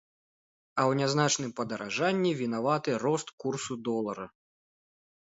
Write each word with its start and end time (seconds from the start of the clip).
А 0.79 0.85
ў 0.89 0.93
нязначным 1.01 1.51
падаражанні 1.61 2.31
вінаваты 2.41 2.99
рост 3.07 3.33
курсу 3.47 3.81
долара. 3.93 4.25